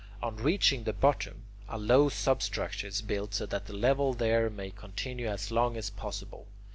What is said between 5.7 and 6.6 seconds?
as possible.